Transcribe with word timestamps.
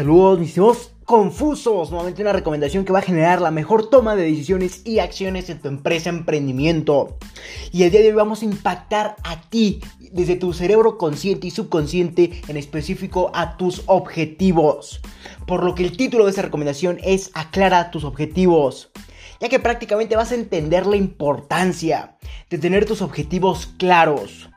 Saludos 0.00 0.38
mis 0.38 0.48
estimados 0.48 0.92
confusos, 1.04 1.90
nuevamente 1.90 2.22
una 2.22 2.32
recomendación 2.32 2.86
que 2.86 2.92
va 2.94 3.00
a 3.00 3.02
generar 3.02 3.42
la 3.42 3.50
mejor 3.50 3.90
toma 3.90 4.16
de 4.16 4.22
decisiones 4.22 4.80
y 4.86 4.98
acciones 4.98 5.50
en 5.50 5.60
tu 5.60 5.68
empresa 5.68 6.08
emprendimiento. 6.08 7.18
Y 7.70 7.82
el 7.82 7.90
día 7.90 8.00
de 8.00 8.08
hoy 8.08 8.14
vamos 8.14 8.40
a 8.40 8.46
impactar 8.46 9.16
a 9.24 9.42
ti 9.50 9.82
desde 10.10 10.36
tu 10.36 10.54
cerebro 10.54 10.96
consciente 10.96 11.48
y 11.48 11.50
subconsciente, 11.50 12.40
en 12.48 12.56
específico 12.56 13.30
a 13.34 13.58
tus 13.58 13.82
objetivos. 13.88 15.02
Por 15.46 15.64
lo 15.64 15.74
que 15.74 15.84
el 15.84 15.94
título 15.94 16.24
de 16.24 16.30
esta 16.30 16.40
recomendación 16.40 16.98
es 17.02 17.30
Aclara 17.34 17.90
tus 17.90 18.04
objetivos 18.04 18.90
ya 19.38 19.50
que 19.50 19.58
prácticamente 19.58 20.16
vas 20.16 20.32
a 20.32 20.36
entender 20.36 20.86
la 20.86 20.96
importancia 20.96 22.16
de 22.48 22.56
tener 22.56 22.86
tus 22.86 23.02
objetivos 23.02 23.66
claros. 23.66 24.48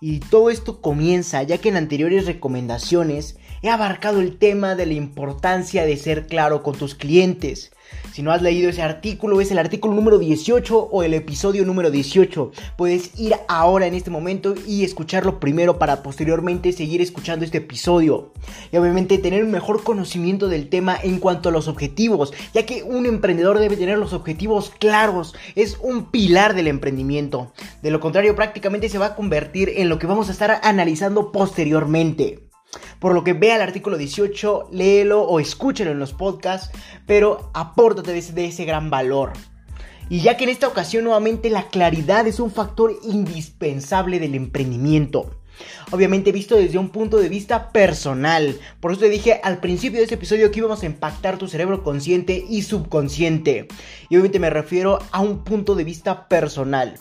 Y 0.00 0.18
todo 0.18 0.50
esto 0.50 0.82
comienza 0.82 1.42
ya 1.44 1.58
que 1.58 1.70
en 1.70 1.76
anteriores 1.76 2.26
recomendaciones 2.26 3.38
he 3.64 3.70
abarcado 3.70 4.20
el 4.20 4.36
tema 4.36 4.74
de 4.74 4.84
la 4.84 4.92
importancia 4.92 5.86
de 5.86 5.96
ser 5.96 6.26
claro 6.26 6.62
con 6.62 6.76
tus 6.76 6.94
clientes. 6.94 7.72
Si 8.12 8.20
no 8.20 8.30
has 8.30 8.42
leído 8.42 8.68
ese 8.68 8.82
artículo, 8.82 9.40
es 9.40 9.50
el 9.50 9.58
artículo 9.58 9.94
número 9.94 10.18
18 10.18 10.78
o 10.78 11.02
el 11.02 11.14
episodio 11.14 11.64
número 11.64 11.90
18. 11.90 12.52
Puedes 12.76 13.18
ir 13.18 13.34
ahora 13.48 13.86
en 13.86 13.94
este 13.94 14.10
momento 14.10 14.54
y 14.66 14.84
escucharlo 14.84 15.40
primero 15.40 15.78
para 15.78 16.02
posteriormente 16.02 16.72
seguir 16.72 17.00
escuchando 17.00 17.42
este 17.42 17.58
episodio. 17.58 18.34
Y 18.70 18.76
obviamente 18.76 19.16
tener 19.16 19.42
un 19.42 19.50
mejor 19.50 19.82
conocimiento 19.82 20.48
del 20.48 20.68
tema 20.68 20.98
en 21.02 21.18
cuanto 21.18 21.48
a 21.48 21.52
los 21.52 21.66
objetivos, 21.66 22.34
ya 22.52 22.66
que 22.66 22.82
un 22.82 23.06
emprendedor 23.06 23.58
debe 23.58 23.78
tener 23.78 23.96
los 23.96 24.12
objetivos 24.12 24.72
claros. 24.78 25.34
Es 25.54 25.78
un 25.80 26.10
pilar 26.10 26.54
del 26.54 26.66
emprendimiento. 26.66 27.54
De 27.80 27.90
lo 27.90 28.00
contrario, 28.00 28.36
prácticamente 28.36 28.90
se 28.90 28.98
va 28.98 29.06
a 29.06 29.16
convertir 29.16 29.72
en 29.76 29.88
lo 29.88 29.98
que 29.98 30.06
vamos 30.06 30.28
a 30.28 30.32
estar 30.32 30.60
analizando 30.62 31.32
posteriormente. 31.32 32.43
Por 33.04 33.12
lo 33.12 33.22
que 33.22 33.34
vea 33.34 33.56
el 33.56 33.60
artículo 33.60 33.98
18, 33.98 34.68
léelo 34.72 35.24
o 35.24 35.38
escúchelo 35.38 35.90
en 35.90 35.98
los 35.98 36.14
podcasts, 36.14 36.70
pero 37.04 37.50
apórtate 37.52 38.14
de 38.14 38.46
ese, 38.46 38.64
gran 38.64 38.88
valor. 38.88 39.34
Y 40.08 40.20
ya 40.20 40.38
que 40.38 40.44
en 40.44 40.48
esta 40.48 40.68
ocasión 40.68 41.04
nuevamente 41.04 41.50
la 41.50 41.68
claridad 41.68 42.26
es 42.26 42.40
un 42.40 42.50
factor 42.50 42.96
indispensable 43.02 44.20
del 44.20 44.34
emprendimiento. 44.34 45.38
Obviamente 45.90 46.32
visto 46.32 46.56
desde 46.56 46.78
un 46.78 46.88
punto 46.88 47.18
de 47.18 47.28
vista 47.28 47.72
personal. 47.72 48.58
Por 48.80 48.92
eso 48.92 49.02
te 49.02 49.10
dije 49.10 49.38
al 49.44 49.58
principio 49.58 49.98
de 49.98 50.04
este 50.04 50.14
episodio 50.14 50.50
que 50.50 50.60
íbamos 50.60 50.82
a 50.82 50.86
impactar 50.86 51.36
tu 51.36 51.46
cerebro 51.46 51.82
consciente 51.82 52.42
y 52.48 52.62
subconsciente. 52.62 53.68
Y 54.08 54.14
obviamente 54.14 54.40
me 54.40 54.48
refiero 54.48 54.98
a 55.10 55.20
un 55.20 55.44
punto 55.44 55.74
de 55.74 55.84
vista 55.84 56.26
personal 56.26 56.98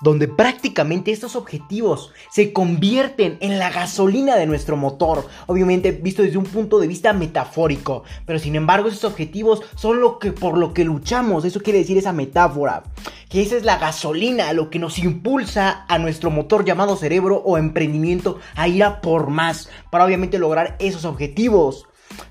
donde 0.00 0.28
prácticamente 0.28 1.10
estos 1.10 1.36
objetivos 1.36 2.12
se 2.30 2.52
convierten 2.52 3.38
en 3.40 3.58
la 3.58 3.70
gasolina 3.70 4.36
de 4.36 4.46
nuestro 4.46 4.76
motor, 4.76 5.26
obviamente 5.46 5.92
visto 5.92 6.22
desde 6.22 6.38
un 6.38 6.44
punto 6.44 6.78
de 6.78 6.86
vista 6.86 7.12
metafórico, 7.12 8.04
pero 8.26 8.38
sin 8.38 8.56
embargo 8.56 8.88
esos 8.88 9.04
objetivos 9.04 9.62
son 9.74 10.00
lo 10.00 10.18
que 10.18 10.32
por 10.32 10.58
lo 10.58 10.74
que 10.74 10.84
luchamos, 10.84 11.44
eso 11.44 11.60
quiere 11.60 11.78
decir 11.78 11.96
esa 11.96 12.12
metáfora, 12.12 12.82
que 13.28 13.42
esa 13.42 13.56
es 13.56 13.64
la 13.64 13.78
gasolina, 13.78 14.52
lo 14.52 14.70
que 14.70 14.78
nos 14.78 14.98
impulsa 14.98 15.84
a 15.88 15.98
nuestro 15.98 16.30
motor 16.30 16.64
llamado 16.64 16.96
cerebro 16.96 17.42
o 17.44 17.58
emprendimiento 17.58 18.38
a 18.54 18.68
ir 18.68 18.84
a 18.84 19.00
por 19.00 19.30
más, 19.30 19.70
para 19.90 20.04
obviamente 20.04 20.38
lograr 20.38 20.76
esos 20.78 21.04
objetivos, 21.04 21.86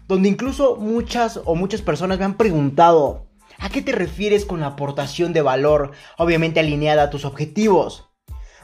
donde 0.08 0.30
incluso 0.30 0.78
muchas 0.78 1.40
o 1.46 1.56
muchas 1.56 1.82
personas 1.82 2.20
me 2.20 2.26
han 2.26 2.38
preguntado, 2.38 3.26
¿A 3.60 3.70
qué 3.70 3.82
te 3.82 3.92
refieres 3.92 4.46
con 4.46 4.60
la 4.60 4.68
aportación 4.68 5.34
de 5.34 5.42
valor, 5.42 5.92
obviamente 6.18 6.60
alineada 6.60 7.04
a 7.04 7.10
tus 7.10 7.26
objetivos? 7.26 8.10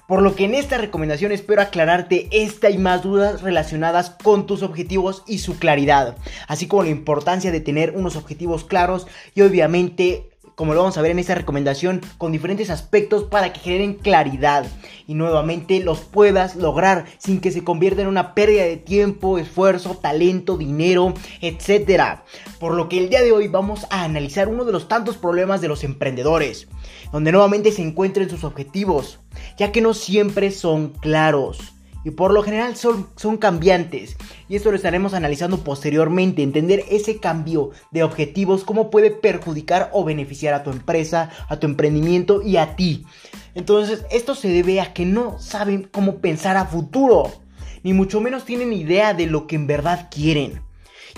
Por 0.07 0.21
lo 0.21 0.35
que 0.35 0.43
en 0.43 0.55
esta 0.55 0.77
recomendación 0.77 1.31
espero 1.31 1.61
aclararte 1.61 2.27
esta 2.31 2.69
y 2.69 2.77
más 2.77 3.01
dudas 3.01 3.43
relacionadas 3.43 4.09
con 4.09 4.45
tus 4.45 4.61
objetivos 4.61 5.23
y 5.25 5.37
su 5.37 5.57
claridad, 5.57 6.17
así 6.47 6.67
como 6.67 6.83
la 6.83 6.89
importancia 6.89 7.51
de 7.51 7.61
tener 7.61 7.91
unos 7.95 8.17
objetivos 8.17 8.65
claros 8.65 9.07
y 9.35 9.41
obviamente 9.41 10.30
como 10.61 10.75
lo 10.75 10.81
vamos 10.81 10.99
a 10.99 11.01
ver 11.01 11.09
en 11.09 11.17
esta 11.17 11.33
recomendación, 11.33 12.01
con 12.19 12.31
diferentes 12.31 12.69
aspectos 12.69 13.23
para 13.23 13.51
que 13.51 13.61
generen 13.61 13.95
claridad 13.95 14.67
y 15.07 15.15
nuevamente 15.15 15.79
los 15.79 16.01
puedas 16.01 16.55
lograr 16.55 17.05
sin 17.17 17.41
que 17.41 17.49
se 17.49 17.63
convierta 17.63 18.03
en 18.03 18.07
una 18.07 18.35
pérdida 18.35 18.65
de 18.65 18.77
tiempo, 18.77 19.39
esfuerzo, 19.39 19.97
talento, 19.99 20.57
dinero, 20.57 21.15
etc. 21.41 22.19
Por 22.59 22.75
lo 22.75 22.89
que 22.89 22.99
el 22.99 23.09
día 23.09 23.23
de 23.23 23.31
hoy 23.31 23.47
vamos 23.47 23.87
a 23.89 24.03
analizar 24.03 24.49
uno 24.49 24.63
de 24.63 24.71
los 24.71 24.87
tantos 24.87 25.17
problemas 25.17 25.61
de 25.61 25.67
los 25.67 25.83
emprendedores, 25.83 26.67
donde 27.11 27.31
nuevamente 27.31 27.71
se 27.71 27.81
encuentran 27.81 28.29
sus 28.29 28.43
objetivos, 28.43 29.17
ya 29.57 29.71
que 29.71 29.81
no 29.81 29.95
siempre 29.95 30.51
son 30.51 30.89
claros 30.89 31.73
y 32.03 32.11
por 32.11 32.33
lo 32.33 32.43
general 32.43 32.75
son, 32.75 33.07
son 33.15 33.37
cambiantes. 33.37 34.17
Y 34.49 34.55
esto 34.55 34.71
lo 34.71 34.77
estaremos 34.77 35.13
analizando 35.13 35.63
posteriormente, 35.63 36.43
entender 36.43 36.83
ese 36.89 37.19
cambio 37.19 37.71
de 37.91 38.03
objetivos, 38.03 38.63
cómo 38.63 38.89
puede 38.89 39.11
perjudicar 39.11 39.89
o 39.93 40.03
beneficiar 40.03 40.53
a 40.53 40.63
tu 40.63 40.71
empresa, 40.71 41.29
a 41.47 41.57
tu 41.57 41.67
emprendimiento 41.67 42.41
y 42.41 42.57
a 42.57 42.75
ti. 42.75 43.05
Entonces, 43.53 44.05
esto 44.11 44.35
se 44.35 44.49
debe 44.49 44.81
a 44.81 44.93
que 44.93 45.05
no 45.05 45.39
saben 45.39 45.87
cómo 45.91 46.17
pensar 46.17 46.57
a 46.57 46.65
futuro, 46.65 47.31
ni 47.83 47.93
mucho 47.93 48.21
menos 48.21 48.45
tienen 48.45 48.73
idea 48.73 49.13
de 49.13 49.27
lo 49.27 49.47
que 49.47 49.55
en 49.55 49.67
verdad 49.67 50.09
quieren. 50.11 50.61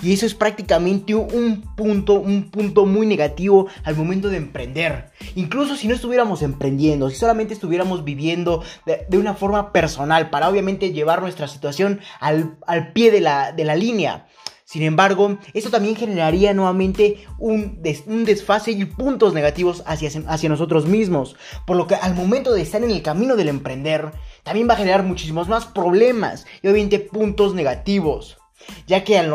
Y 0.02 0.12
eso 0.12 0.26
es 0.26 0.34
prácticamente 0.34 1.14
un 1.14 1.62
punto, 1.76 2.14
un 2.14 2.50
punto 2.50 2.86
muy 2.86 3.06
negativo 3.06 3.68
al 3.84 3.96
momento 3.96 4.28
de 4.28 4.36
emprender. 4.36 5.10
Incluso 5.34 5.76
si 5.76 5.88
no 5.88 5.94
estuviéramos 5.94 6.42
emprendiendo, 6.42 7.10
si 7.10 7.16
solamente 7.16 7.54
estuviéramos 7.54 8.04
viviendo 8.04 8.62
de, 8.86 9.18
una 9.18 9.34
forma 9.34 9.72
personal 9.72 10.30
para 10.30 10.48
obviamente 10.48 10.92
llevar 10.92 11.22
nuestra 11.22 11.48
situación 11.48 12.00
al, 12.20 12.56
pie 12.92 13.10
de 13.10 13.20
la, 13.20 13.52
de 13.52 13.64
la 13.64 13.76
línea. 13.76 14.26
Sin 14.64 14.82
embargo, 14.82 15.38
esto 15.52 15.70
también 15.70 15.94
generaría 15.94 16.54
nuevamente 16.54 17.26
un, 17.38 17.80
un, 18.06 18.24
desfase 18.24 18.72
y 18.72 18.84
puntos 18.86 19.34
negativos 19.34 19.82
hacia, 19.86 20.10
hacia 20.26 20.48
nosotros 20.48 20.86
mismos. 20.86 21.36
Por 21.66 21.76
lo 21.76 21.86
que 21.86 21.94
al 21.94 22.14
momento 22.14 22.52
de 22.52 22.62
estar 22.62 22.82
en 22.82 22.90
el 22.90 23.02
camino 23.02 23.36
del 23.36 23.48
emprender, 23.48 24.12
también 24.42 24.68
va 24.68 24.74
a 24.74 24.78
generar 24.78 25.02
muchísimos 25.02 25.48
más 25.48 25.66
problemas 25.66 26.46
y 26.62 26.68
obviamente 26.68 26.98
puntos 26.98 27.54
negativos 27.54 28.38
ya 28.86 29.04
que 29.04 29.18
al, 29.18 29.30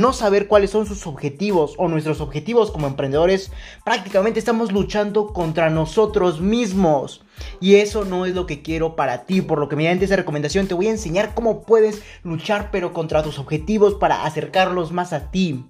no 0.00 0.12
saber 0.12 0.48
cuáles 0.48 0.70
son 0.70 0.86
sus 0.86 1.06
objetivos 1.06 1.74
o 1.78 1.88
nuestros 1.88 2.20
objetivos 2.20 2.70
como 2.70 2.86
emprendedores, 2.86 3.50
prácticamente 3.84 4.38
estamos 4.38 4.72
luchando 4.72 5.32
contra 5.32 5.70
nosotros 5.70 6.40
mismos. 6.40 7.22
Y 7.60 7.76
eso 7.76 8.04
no 8.04 8.26
es 8.26 8.34
lo 8.34 8.46
que 8.46 8.62
quiero 8.62 8.94
para 8.96 9.24
ti, 9.24 9.40
por 9.40 9.58
lo 9.58 9.68
que 9.68 9.76
mediante 9.76 10.04
esa 10.04 10.16
recomendación 10.16 10.68
te 10.68 10.74
voy 10.74 10.86
a 10.86 10.92
enseñar 10.92 11.34
cómo 11.34 11.62
puedes 11.62 12.02
luchar 12.22 12.70
pero 12.70 12.92
contra 12.92 13.22
tus 13.22 13.38
objetivos 13.38 13.94
para 13.94 14.24
acercarlos 14.24 14.92
más 14.92 15.12
a 15.12 15.30
ti. 15.30 15.64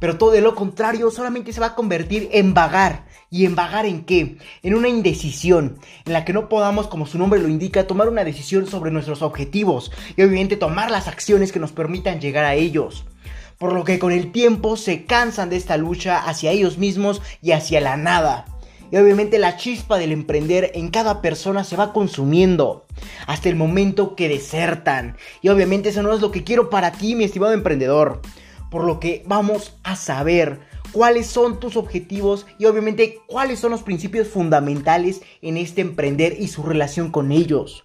Pero 0.00 0.18
todo 0.18 0.32
de 0.32 0.40
lo 0.40 0.54
contrario 0.54 1.10
solamente 1.10 1.52
se 1.52 1.60
va 1.60 1.66
a 1.68 1.74
convertir 1.74 2.28
en 2.32 2.54
vagar 2.54 3.04
¿Y 3.34 3.46
en 3.46 3.56
vagar 3.56 3.84
en 3.84 4.04
qué? 4.04 4.38
En 4.62 4.76
una 4.76 4.88
indecisión, 4.88 5.80
en 6.06 6.12
la 6.12 6.24
que 6.24 6.32
no 6.32 6.48
podamos, 6.48 6.86
como 6.86 7.04
su 7.04 7.18
nombre 7.18 7.40
lo 7.40 7.48
indica, 7.48 7.84
tomar 7.84 8.08
una 8.08 8.22
decisión 8.22 8.68
sobre 8.68 8.92
nuestros 8.92 9.22
objetivos 9.22 9.90
y 10.16 10.22
obviamente 10.22 10.56
tomar 10.56 10.88
las 10.92 11.08
acciones 11.08 11.50
que 11.50 11.58
nos 11.58 11.72
permitan 11.72 12.20
llegar 12.20 12.44
a 12.44 12.54
ellos. 12.54 13.04
Por 13.58 13.72
lo 13.72 13.82
que 13.82 13.98
con 13.98 14.12
el 14.12 14.30
tiempo 14.30 14.76
se 14.76 15.04
cansan 15.04 15.50
de 15.50 15.56
esta 15.56 15.76
lucha 15.76 16.18
hacia 16.18 16.52
ellos 16.52 16.78
mismos 16.78 17.22
y 17.42 17.50
hacia 17.50 17.80
la 17.80 17.96
nada. 17.96 18.44
Y 18.92 18.98
obviamente 18.98 19.40
la 19.40 19.56
chispa 19.56 19.98
del 19.98 20.12
emprender 20.12 20.70
en 20.76 20.90
cada 20.90 21.20
persona 21.20 21.64
se 21.64 21.74
va 21.74 21.92
consumiendo 21.92 22.86
hasta 23.26 23.48
el 23.48 23.56
momento 23.56 24.14
que 24.14 24.28
desertan. 24.28 25.16
Y 25.42 25.48
obviamente 25.48 25.88
eso 25.88 26.04
no 26.04 26.14
es 26.14 26.20
lo 26.20 26.30
que 26.30 26.44
quiero 26.44 26.70
para 26.70 26.92
ti, 26.92 27.16
mi 27.16 27.24
estimado 27.24 27.52
emprendedor. 27.52 28.20
Por 28.74 28.82
lo 28.82 28.98
que 28.98 29.22
vamos 29.24 29.76
a 29.84 29.94
saber 29.94 30.58
cuáles 30.90 31.28
son 31.28 31.60
tus 31.60 31.76
objetivos 31.76 32.44
y 32.58 32.64
obviamente 32.64 33.20
cuáles 33.28 33.60
son 33.60 33.70
los 33.70 33.84
principios 33.84 34.26
fundamentales 34.26 35.22
en 35.42 35.56
este 35.56 35.80
emprender 35.80 36.34
y 36.40 36.48
su 36.48 36.64
relación 36.64 37.12
con 37.12 37.30
ellos. 37.30 37.84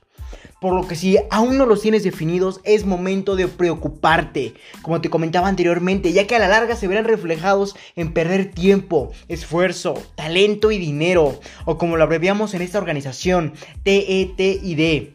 Por 0.60 0.74
lo 0.74 0.88
que 0.88 0.96
si 0.96 1.20
aún 1.30 1.60
no 1.60 1.68
los 1.68 1.84
tienes 1.84 2.02
definidos, 2.02 2.60
es 2.64 2.88
momento 2.88 3.36
de 3.36 3.48
preocuparte, 3.48 4.56
como 4.82 5.00
te 5.00 5.12
comentaba 5.12 5.48
anteriormente, 5.48 6.12
ya 6.12 6.26
que 6.26 6.36
a 6.36 6.40
la 6.40 6.48
larga 6.48 6.76
se 6.76 6.88
verán 6.88 7.06
reflejados 7.06 7.76
en 7.96 8.12
perder 8.12 8.50
tiempo, 8.50 9.12
esfuerzo, 9.28 9.94
talento 10.16 10.72
y 10.72 10.80
dinero, 10.80 11.40
o 11.66 11.78
como 11.78 11.98
lo 11.98 12.04
abreviamos 12.04 12.56
en 12.56 12.64
esta 12.64 12.80
organización, 12.80 13.54
TETID. 13.84 15.10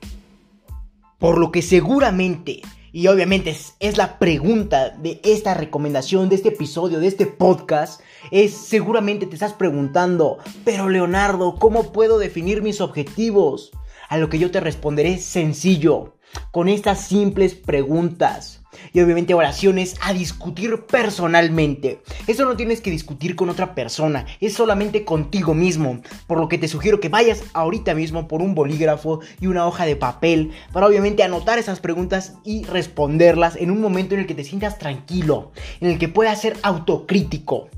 Por 1.19 1.39
lo 1.39 1.51
que 1.51 1.63
seguramente 1.63 2.63
y 2.95 3.09
obviamente 3.09 3.57
es, 3.81 3.97
la 3.97 4.21
pregunta 4.21 4.91
de 4.91 5.21
esta 5.25 5.53
recomendación, 5.53 6.29
de 6.29 6.37
este 6.37 6.51
episodio, 6.51 7.01
de 7.01 7.09
este 7.09 7.27
podcast. 7.27 8.01
Es 8.31 8.53
seguramente 8.53 9.27
te 9.27 9.35
estás 9.35 9.53
preguntando, 9.53 10.39
pero 10.65 10.89
Leonardo, 10.89 11.57
¿cómo 11.57 11.91
puedo 11.93 12.21
definir 12.21 12.63
mis 12.63 12.81
objetivos? 12.81 13.73
A 14.09 14.17
lo 14.17 14.29
que 14.29 14.39
yo 14.39 14.53
te 14.53 14.61
responderé 14.61 15.19
sencillo, 15.19 16.15
con 16.53 16.69
estas 16.69 17.01
simples 17.05 17.57
preguntas. 17.57 18.64
Y 18.93 19.01
obviamente 19.01 19.35
oraciones 19.35 19.97
a 20.01 20.13
discutir 20.13 20.85
personalmente. 20.87 22.01
Eso 22.27 22.45
no 22.45 22.57
tienes 22.57 22.81
que 22.81 22.91
discutir 22.91 23.37
con 23.37 23.51
otra 23.51 23.75
persona, 23.75 24.27
es 24.41 24.55
solamente 24.55 25.05
contigo 25.05 25.55
mismo, 25.55 26.01
por 26.27 26.39
lo 26.39 26.49
que 26.49 26.59
te 26.59 26.69
sugiero 26.69 27.01
que 27.01 27.09
vayas 27.09 27.43
ahorita 27.53 27.95
mismo 27.95 28.29
por 28.29 28.43
un 28.43 28.55
bolígrafo 28.55 29.21
y 29.41 29.47
una 29.47 29.67
hoja 29.67 29.87
de 29.87 29.97
papel 29.97 30.53
para 30.73 30.87
obviamente 30.87 31.23
anotar 31.23 31.59
esas 31.59 31.81
preguntas 31.81 32.35
y 32.45 32.65
responderlas 32.65 33.57
en 33.57 33.71
un 33.71 33.81
momento 33.81 34.15
en 34.15 34.21
el 34.21 34.27
que 34.27 34.35
te 34.35 34.45
sientas 34.45 34.79
tranquilo, 34.79 35.53
en 35.81 35.91
el 35.91 35.99
que 35.99 36.09
puedas 36.09 36.41
ser 36.41 36.57
autocrítico. 36.63 37.69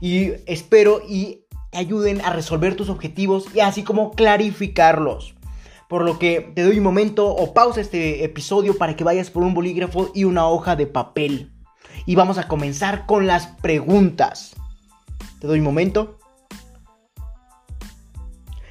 Y 0.00 0.32
espero 0.46 1.02
y 1.08 1.44
te 1.70 1.78
ayuden 1.78 2.20
a 2.20 2.30
resolver 2.30 2.76
tus 2.76 2.88
objetivos 2.88 3.46
y 3.54 3.60
así 3.60 3.82
como 3.82 4.12
clarificarlos. 4.12 5.34
Por 5.88 6.02
lo 6.02 6.18
que 6.18 6.52
te 6.54 6.62
doy 6.62 6.78
un 6.78 6.84
momento 6.84 7.28
o 7.28 7.52
pausa 7.52 7.80
este 7.80 8.24
episodio 8.24 8.78
para 8.78 8.96
que 8.96 9.04
vayas 9.04 9.30
por 9.30 9.42
un 9.42 9.54
bolígrafo 9.54 10.10
y 10.14 10.24
una 10.24 10.48
hoja 10.48 10.76
de 10.76 10.86
papel. 10.86 11.52
Y 12.06 12.14
vamos 12.14 12.38
a 12.38 12.48
comenzar 12.48 13.06
con 13.06 13.26
las 13.26 13.46
preguntas. 13.46 14.54
Te 15.40 15.46
doy 15.46 15.58
un 15.58 15.64
momento. 15.64 16.18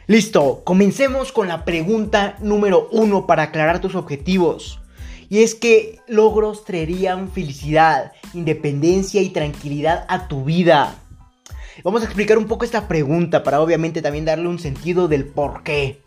Listo, 0.08 0.64
comencemos 0.66 1.32
con 1.32 1.48
la 1.48 1.64
pregunta 1.64 2.36
número 2.42 2.90
uno 2.92 3.26
para 3.26 3.44
aclarar 3.44 3.80
tus 3.80 3.96
objetivos. 3.96 4.82
Y 5.30 5.44
es 5.44 5.56
que 5.56 6.00
logros 6.08 6.66
traerían 6.66 7.32
felicidad, 7.32 8.12
independencia 8.34 9.22
y 9.22 9.30
tranquilidad 9.30 10.06
a 10.10 10.28
tu 10.28 10.44
vida. 10.44 10.96
Vamos 11.84 12.02
a 12.02 12.06
explicar 12.06 12.38
un 12.38 12.46
poco 12.46 12.66
esta 12.66 12.88
pregunta 12.88 13.44
para 13.44 13.62
obviamente 13.62 14.02
también 14.02 14.26
darle 14.26 14.48
un 14.48 14.60
sentido 14.60 15.08
del 15.08 15.26
por 15.26 15.64
qué. 15.64 16.02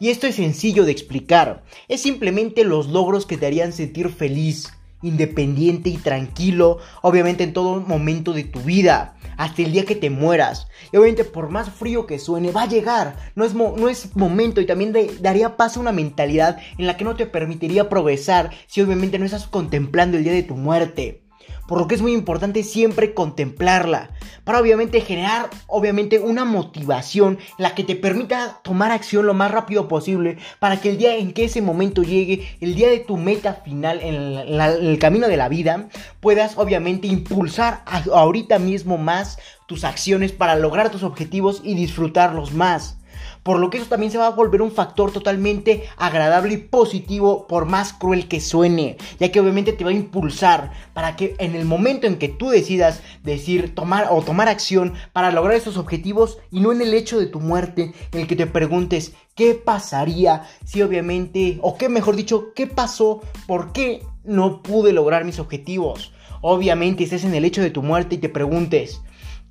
Y 0.00 0.08
esto 0.08 0.26
es 0.26 0.36
sencillo 0.36 0.86
de 0.86 0.92
explicar. 0.92 1.62
Es 1.86 2.00
simplemente 2.00 2.64
los 2.64 2.88
logros 2.88 3.26
que 3.26 3.36
te 3.36 3.44
harían 3.44 3.74
sentir 3.74 4.08
feliz, 4.08 4.72
independiente 5.02 5.90
y 5.90 5.98
tranquilo, 5.98 6.78
obviamente 7.02 7.44
en 7.44 7.52
todo 7.52 7.82
momento 7.82 8.32
de 8.32 8.44
tu 8.44 8.60
vida, 8.60 9.14
hasta 9.36 9.60
el 9.60 9.72
día 9.72 9.84
que 9.84 9.94
te 9.94 10.08
mueras. 10.08 10.68
Y 10.90 10.96
obviamente 10.96 11.24
por 11.24 11.50
más 11.50 11.68
frío 11.68 12.06
que 12.06 12.18
suene, 12.18 12.50
va 12.50 12.62
a 12.62 12.68
llegar. 12.68 13.30
No 13.34 13.44
es, 13.44 13.54
no 13.54 13.90
es 13.90 14.16
momento 14.16 14.62
y 14.62 14.66
también 14.66 14.96
daría 15.20 15.58
paso 15.58 15.80
a 15.80 15.82
una 15.82 15.92
mentalidad 15.92 16.58
en 16.78 16.86
la 16.86 16.96
que 16.96 17.04
no 17.04 17.14
te 17.14 17.26
permitiría 17.26 17.90
progresar 17.90 18.52
si 18.68 18.80
obviamente 18.80 19.18
no 19.18 19.26
estás 19.26 19.48
contemplando 19.48 20.16
el 20.16 20.24
día 20.24 20.32
de 20.32 20.44
tu 20.44 20.56
muerte 20.56 21.29
por 21.70 21.78
lo 21.78 21.86
que 21.86 21.94
es 21.94 22.02
muy 22.02 22.14
importante 22.14 22.64
siempre 22.64 23.14
contemplarla, 23.14 24.10
para 24.42 24.58
obviamente 24.58 25.02
generar 25.02 25.50
obviamente 25.68 26.18
una 26.18 26.44
motivación 26.44 27.38
la 27.58 27.76
que 27.76 27.84
te 27.84 27.94
permita 27.94 28.58
tomar 28.64 28.90
acción 28.90 29.24
lo 29.24 29.34
más 29.34 29.52
rápido 29.52 29.86
posible 29.86 30.38
para 30.58 30.80
que 30.80 30.90
el 30.90 30.98
día 30.98 31.14
en 31.14 31.32
que 31.32 31.44
ese 31.44 31.62
momento 31.62 32.02
llegue, 32.02 32.56
el 32.60 32.74
día 32.74 32.88
de 32.88 32.98
tu 32.98 33.16
meta 33.16 33.54
final 33.54 34.00
en, 34.02 34.16
el 34.16 34.98
camino 34.98 35.28
de 35.28 35.36
la 35.36 35.48
vida, 35.48 35.88
puedas 36.18 36.58
obviamente 36.58 37.06
impulsar 37.06 37.84
ahorita 38.12 38.58
mismo 38.58 38.98
más 38.98 39.38
tus 39.66 39.84
acciones 39.84 40.32
para 40.32 40.56
lograr 40.56 40.90
tus 40.90 41.04
objetivos 41.04 41.60
y 41.62 41.76
disfrutarlos 41.76 42.52
más 42.52 42.99
por 43.42 43.58
lo 43.58 43.70
que 43.70 43.78
eso 43.78 43.86
también 43.86 44.12
se 44.12 44.18
va 44.18 44.26
a 44.26 44.30
volver 44.30 44.62
un 44.62 44.72
factor 44.72 45.12
totalmente 45.12 45.84
agradable 45.96 46.54
y 46.54 46.58
positivo 46.58 47.46
por 47.46 47.66
más 47.66 47.92
cruel 47.92 48.28
que 48.28 48.40
suene, 48.40 48.96
ya 49.18 49.30
que 49.30 49.40
obviamente 49.40 49.72
te 49.72 49.84
va 49.84 49.90
a 49.90 49.94
impulsar 49.94 50.72
para 50.92 51.16
que 51.16 51.34
en 51.38 51.54
el 51.54 51.64
momento 51.64 52.06
en 52.06 52.18
que 52.18 52.28
tú 52.28 52.50
decidas 52.50 53.02
decir 53.22 53.74
tomar 53.74 54.08
o 54.10 54.22
tomar 54.22 54.48
acción 54.48 54.94
para 55.12 55.30
lograr 55.30 55.56
esos 55.56 55.76
objetivos 55.76 56.38
y 56.50 56.60
no 56.60 56.72
en 56.72 56.82
el 56.82 56.94
hecho 56.94 57.18
de 57.18 57.26
tu 57.26 57.40
muerte 57.40 57.92
en 58.12 58.20
el 58.20 58.26
que 58.26 58.36
te 58.36 58.46
preguntes 58.46 59.12
qué 59.34 59.54
pasaría 59.54 60.42
si 60.64 60.82
obviamente 60.82 61.58
o 61.62 61.76
qué 61.76 61.88
mejor 61.88 62.16
dicho, 62.16 62.52
qué 62.54 62.66
pasó, 62.66 63.20
por 63.46 63.72
qué 63.72 64.02
no 64.24 64.62
pude 64.62 64.92
lograr 64.92 65.24
mis 65.24 65.38
objetivos. 65.38 66.12
Obviamente 66.42 67.04
estés 67.04 67.24
en 67.24 67.34
el 67.34 67.44
hecho 67.44 67.62
de 67.62 67.70
tu 67.70 67.82
muerte 67.82 68.14
y 68.14 68.18
te 68.18 68.28
preguntes, 68.28 69.02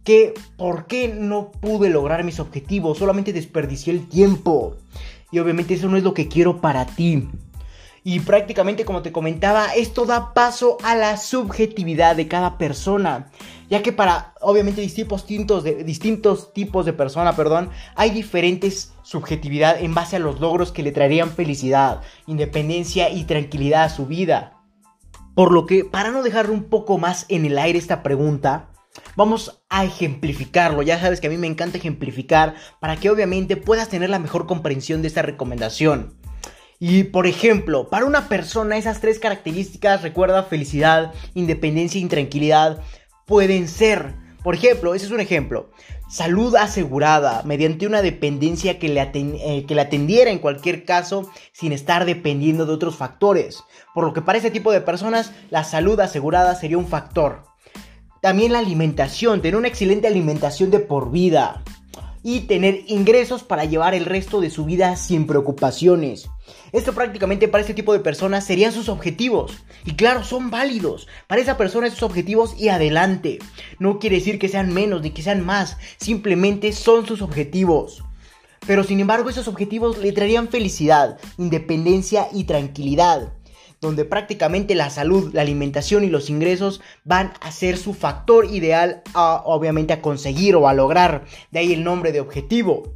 que 0.03 0.33
por 0.57 0.87
qué 0.87 1.07
no 1.07 1.51
pude 1.51 1.89
lograr 1.89 2.23
mis 2.23 2.39
objetivos, 2.39 2.97
solamente 2.97 3.33
desperdicié 3.33 3.93
el 3.93 4.07
tiempo. 4.07 4.75
Y 5.31 5.39
obviamente 5.39 5.75
eso 5.75 5.87
no 5.87 5.97
es 5.97 6.03
lo 6.03 6.13
que 6.13 6.27
quiero 6.27 6.61
para 6.61 6.85
ti. 6.85 7.27
Y 8.03 8.21
prácticamente 8.21 8.85
como 8.85 9.01
te 9.01 9.11
comentaba, 9.11 9.67
esto 9.75 10.05
da 10.05 10.33
paso 10.33 10.77
a 10.83 10.95
la 10.95 11.17
subjetividad 11.17 12.15
de 12.15 12.27
cada 12.27 12.57
persona. 12.57 13.29
Ya 13.69 13.83
que 13.83 13.91
para 13.91 14.33
obviamente 14.41 14.81
distintos, 14.81 15.63
de, 15.63 15.83
distintos 15.83 16.53
tipos 16.53 16.85
de 16.85 16.93
persona, 16.93 17.35
perdón, 17.35 17.69
hay 17.95 18.09
diferentes 18.09 18.93
subjetividad 19.03 19.79
en 19.79 19.93
base 19.93 20.15
a 20.15 20.19
los 20.19 20.39
logros 20.39 20.71
que 20.71 20.81
le 20.81 20.91
traerían 20.91 21.31
felicidad, 21.31 22.01
independencia 22.25 23.09
y 23.11 23.25
tranquilidad 23.25 23.83
a 23.83 23.89
su 23.89 24.07
vida. 24.07 24.53
Por 25.35 25.51
lo 25.51 25.65
que, 25.65 25.85
para 25.85 26.11
no 26.11 26.23
dejar 26.23 26.49
un 26.49 26.63
poco 26.63 26.97
más 26.97 27.25
en 27.29 27.45
el 27.45 27.59
aire 27.59 27.77
esta 27.77 28.01
pregunta, 28.01 28.68
Vamos 29.15 29.61
a 29.69 29.85
ejemplificarlo, 29.85 30.81
ya 30.81 30.99
sabes 30.99 31.21
que 31.21 31.27
a 31.27 31.29
mí 31.29 31.37
me 31.37 31.47
encanta 31.47 31.77
ejemplificar 31.77 32.55
para 32.79 32.95
que 32.95 33.09
obviamente 33.09 33.57
puedas 33.57 33.89
tener 33.89 34.09
la 34.09 34.19
mejor 34.19 34.47
comprensión 34.47 35.01
de 35.01 35.07
esta 35.07 35.21
recomendación. 35.21 36.17
Y 36.79 37.03
por 37.03 37.27
ejemplo, 37.27 37.89
para 37.89 38.05
una 38.05 38.29
persona 38.29 38.77
esas 38.77 39.01
tres 39.01 39.19
características, 39.19 40.01
recuerda 40.01 40.43
felicidad, 40.43 41.13
independencia 41.33 41.99
y 41.99 42.05
tranquilidad, 42.05 42.81
pueden 43.25 43.67
ser, 43.67 44.15
por 44.43 44.55
ejemplo, 44.55 44.95
ese 44.95 45.05
es 45.05 45.11
un 45.11 45.19
ejemplo, 45.19 45.69
salud 46.09 46.55
asegurada 46.55 47.43
mediante 47.43 47.85
una 47.85 48.01
dependencia 48.01 48.79
que 48.79 48.87
le, 48.87 49.01
eh, 49.01 49.65
que 49.67 49.75
le 49.75 49.81
atendiera 49.81 50.31
en 50.31 50.39
cualquier 50.39 50.85
caso 50.85 51.29
sin 51.51 51.73
estar 51.73 52.05
dependiendo 52.05 52.65
de 52.65 52.73
otros 52.73 52.95
factores. 52.95 53.61
Por 53.93 54.05
lo 54.05 54.13
que 54.13 54.21
para 54.21 54.37
ese 54.37 54.49
tipo 54.49 54.71
de 54.71 54.81
personas 54.81 55.33
la 55.49 55.65
salud 55.65 55.99
asegurada 55.99 56.55
sería 56.55 56.77
un 56.77 56.87
factor. 56.87 57.48
También 58.21 58.51
la 58.51 58.59
alimentación, 58.59 59.41
tener 59.41 59.55
una 59.55 59.69
excelente 59.69 60.07
alimentación 60.07 60.71
de 60.71 60.79
por 60.79 61.11
vida. 61.11 61.63
Y 62.21 62.41
tener 62.41 62.83
ingresos 62.87 63.43
para 63.43 63.63
llevar 63.63 63.95
el 63.95 64.03
resto 64.05 64.41
de 64.41 64.49
su 64.49 64.65
vida 64.65 64.97
sin 64.97 65.25
preocupaciones. 65.25 66.29
Esto 66.73 66.93
prácticamente 66.93 67.47
para 67.47 67.61
este 67.61 67.73
tipo 67.73 67.93
de 67.93 68.01
personas 68.01 68.45
serían 68.45 68.73
sus 68.73 68.89
objetivos. 68.89 69.53
Y 69.85 69.93
claro, 69.93 70.25
son 70.25 70.51
válidos. 70.51 71.07
Para 71.27 71.41
esa 71.41 71.55
persona 71.55 71.87
esos 71.87 72.03
objetivos 72.03 72.59
y 72.59 72.67
adelante. 72.67 73.39
No 73.79 73.99
quiere 73.99 74.17
decir 74.17 74.37
que 74.37 74.49
sean 74.49 74.73
menos 74.73 75.01
ni 75.01 75.11
que 75.11 75.21
sean 75.21 75.45
más. 75.45 75.77
Simplemente 75.97 76.73
son 76.73 77.07
sus 77.07 77.21
objetivos. 77.21 78.03
Pero 78.67 78.83
sin 78.83 78.99
embargo 78.99 79.29
esos 79.29 79.47
objetivos 79.47 79.97
le 79.97 80.11
traerían 80.11 80.49
felicidad, 80.49 81.17
independencia 81.37 82.27
y 82.33 82.43
tranquilidad 82.43 83.31
donde 83.81 84.05
prácticamente 84.05 84.75
la 84.75 84.89
salud, 84.89 85.33
la 85.33 85.41
alimentación 85.41 86.03
y 86.03 86.09
los 86.09 86.29
ingresos 86.29 86.81
van 87.03 87.33
a 87.41 87.51
ser 87.51 87.77
su 87.77 87.93
factor 87.93 88.45
ideal 88.45 89.01
a, 89.13 89.41
obviamente 89.45 89.93
a 89.93 90.01
conseguir 90.01 90.55
o 90.55 90.67
a 90.67 90.73
lograr. 90.73 91.25
De 91.51 91.59
ahí 91.59 91.73
el 91.73 91.83
nombre 91.83 92.11
de 92.11 92.21
objetivo. 92.21 92.93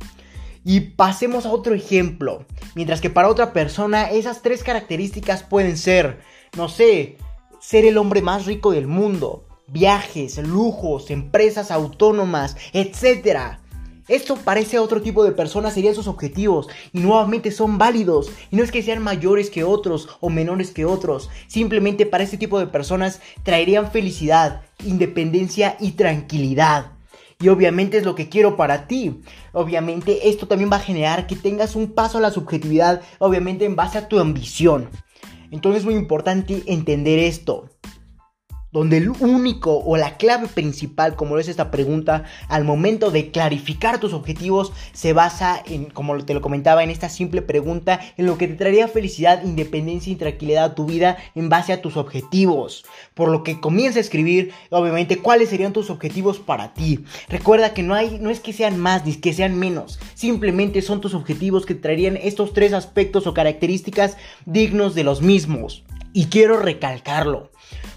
Y 0.65 0.79
pasemos 0.81 1.45
a 1.45 1.51
otro 1.51 1.73
ejemplo. 1.73 2.45
Mientras 2.75 3.01
que 3.01 3.09
para 3.09 3.29
otra 3.29 3.53
persona 3.53 4.09
esas 4.09 4.41
tres 4.41 4.63
características 4.63 5.43
pueden 5.43 5.77
ser, 5.77 6.21
no 6.55 6.69
sé, 6.69 7.17
ser 7.59 7.85
el 7.85 7.97
hombre 7.97 8.21
más 8.21 8.45
rico 8.45 8.71
del 8.71 8.87
mundo, 8.87 9.45
viajes, 9.67 10.37
lujos, 10.37 11.11
empresas 11.11 11.71
autónomas, 11.71 12.57
etc. 12.73 13.57
Esto 14.07 14.35
parece 14.35 14.79
otro 14.79 15.01
tipo 15.01 15.23
de 15.23 15.31
personas, 15.31 15.73
serían 15.73 15.95
sus 15.95 16.07
objetivos 16.07 16.67
y 16.91 16.99
nuevamente 16.99 17.51
son 17.51 17.77
válidos. 17.77 18.31
Y 18.51 18.57
no 18.57 18.63
es 18.63 18.71
que 18.71 18.83
sean 18.83 19.01
mayores 19.01 19.49
que 19.49 19.63
otros 19.63 20.09
o 20.19 20.29
menores 20.29 20.71
que 20.71 20.85
otros, 20.85 21.29
simplemente 21.47 22.05
para 22.05 22.25
este 22.25 22.37
tipo 22.37 22.59
de 22.59 22.67
personas 22.67 23.21
traerían 23.43 23.91
felicidad, 23.91 24.63
independencia 24.85 25.77
y 25.79 25.91
tranquilidad. 25.91 26.91
Y 27.39 27.47
obviamente 27.47 27.97
es 27.97 28.03
lo 28.03 28.15
que 28.15 28.29
quiero 28.29 28.57
para 28.57 28.87
ti. 28.87 29.21
Obviamente 29.53 30.29
esto 30.29 30.47
también 30.47 30.71
va 30.71 30.77
a 30.77 30.81
generar 30.81 31.25
que 31.25 31.35
tengas 31.35 31.75
un 31.75 31.93
paso 31.93 32.17
a 32.17 32.21
la 32.21 32.31
subjetividad, 32.31 33.01
obviamente 33.19 33.65
en 33.65 33.75
base 33.75 33.97
a 33.97 34.07
tu 34.09 34.19
ambición. 34.19 34.89
Entonces 35.49 35.81
es 35.81 35.85
muy 35.85 35.95
importante 35.95 36.63
entender 36.65 37.19
esto 37.19 37.69
donde 38.73 38.97
el 38.97 39.09
único 39.09 39.77
o 39.77 39.95
la 39.95 40.17
clave 40.17 40.47
principal, 40.47 41.15
como 41.15 41.35
lo 41.35 41.41
es 41.41 41.47
esta 41.47 41.69
pregunta, 41.71 42.23
al 42.49 42.65
momento 42.65 43.11
de 43.11 43.29
clarificar 43.29 43.99
tus 43.99 44.13
objetivos, 44.13 44.73
se 44.91 45.13
basa 45.13 45.61
en, 45.65 45.85
como 45.85 46.25
te 46.25 46.33
lo 46.33 46.41
comentaba, 46.41 46.83
en 46.83 46.89
esta 46.89 47.07
simple 47.07 47.43
pregunta, 47.43 48.01
en 48.17 48.25
lo 48.25 48.37
que 48.37 48.47
te 48.47 48.55
traería 48.55 48.87
felicidad, 48.87 49.43
independencia 49.43 50.11
y 50.11 50.15
tranquilidad 50.15 50.65
a 50.65 50.75
tu 50.75 50.85
vida 50.85 51.17
en 51.35 51.49
base 51.49 51.71
a 51.71 51.81
tus 51.81 51.95
objetivos. 51.97 52.83
Por 53.13 53.29
lo 53.29 53.43
que 53.43 53.59
comienza 53.59 53.99
a 53.99 54.01
escribir, 54.01 54.51
obviamente, 54.71 55.19
cuáles 55.19 55.49
serían 55.49 55.71
tus 55.71 55.91
objetivos 55.91 56.39
para 56.39 56.73
ti. 56.73 57.05
Recuerda 57.29 57.75
que 57.75 57.83
no 57.83 57.93
hay, 57.93 58.17
no 58.19 58.31
es 58.31 58.39
que 58.39 58.53
sean 58.53 58.79
más 58.79 59.05
ni 59.05 59.13
que 59.13 59.33
sean 59.33 59.57
menos, 59.57 59.99
simplemente 60.15 60.81
son 60.81 60.99
tus 60.99 61.13
objetivos 61.13 61.67
que 61.67 61.75
traerían 61.75 62.17
estos 62.17 62.53
tres 62.53 62.73
aspectos 62.73 63.27
o 63.27 63.35
características 63.35 64.17
dignos 64.45 64.95
de 64.95 65.03
los 65.03 65.21
mismos. 65.21 65.83
Y 66.13 66.25
quiero 66.25 66.59
recalcarlo 66.59 67.52